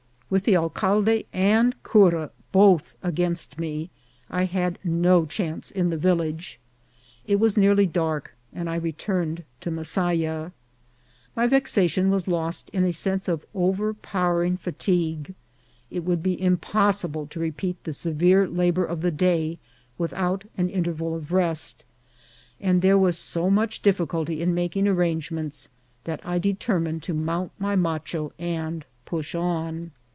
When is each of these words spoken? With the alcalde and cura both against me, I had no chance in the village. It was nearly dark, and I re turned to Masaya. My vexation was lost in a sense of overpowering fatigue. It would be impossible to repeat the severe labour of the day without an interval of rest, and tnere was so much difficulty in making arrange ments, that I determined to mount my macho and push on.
With 0.31 0.45
the 0.45 0.55
alcalde 0.55 1.25
and 1.33 1.75
cura 1.83 2.29
both 2.53 2.93
against 3.03 3.59
me, 3.59 3.89
I 4.29 4.45
had 4.45 4.79
no 4.81 5.25
chance 5.25 5.71
in 5.71 5.89
the 5.89 5.97
village. 5.97 6.57
It 7.27 7.37
was 7.37 7.57
nearly 7.57 7.85
dark, 7.85 8.33
and 8.53 8.69
I 8.69 8.75
re 8.77 8.93
turned 8.93 9.43
to 9.59 9.69
Masaya. 9.69 10.53
My 11.35 11.47
vexation 11.47 12.09
was 12.11 12.29
lost 12.29 12.69
in 12.69 12.85
a 12.85 12.93
sense 12.93 13.27
of 13.27 13.45
overpowering 13.53 14.55
fatigue. 14.55 15.35
It 15.89 16.05
would 16.05 16.23
be 16.23 16.41
impossible 16.41 17.27
to 17.27 17.39
repeat 17.41 17.83
the 17.83 17.91
severe 17.91 18.47
labour 18.47 18.85
of 18.85 19.01
the 19.01 19.11
day 19.11 19.57
without 19.97 20.45
an 20.57 20.69
interval 20.69 21.13
of 21.13 21.33
rest, 21.33 21.83
and 22.61 22.81
tnere 22.81 22.97
was 22.97 23.17
so 23.17 23.49
much 23.49 23.81
difficulty 23.81 24.41
in 24.41 24.53
making 24.53 24.87
arrange 24.87 25.29
ments, 25.29 25.67
that 26.05 26.25
I 26.25 26.39
determined 26.39 27.03
to 27.03 27.13
mount 27.13 27.51
my 27.59 27.75
macho 27.75 28.31
and 28.39 28.85
push 29.03 29.35
on. 29.35 29.91